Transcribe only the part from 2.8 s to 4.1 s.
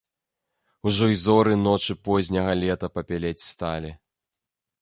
папялець сталі.